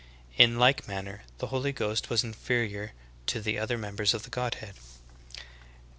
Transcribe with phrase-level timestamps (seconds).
[0.35, 2.93] In like manner the Holy Ghost was inferior
[3.27, 4.73] to the other members of the Godhead.
[4.77, 5.43] 16.